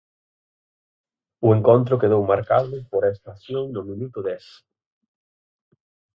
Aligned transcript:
O 1.47 1.49
encontro 1.57 1.99
quedou 2.01 2.21
marcado 2.31 2.75
por 2.91 3.01
esta 3.11 3.29
acción 3.35 3.63
no 3.75 3.81
minuto 3.89 4.19
dez. 4.29 4.45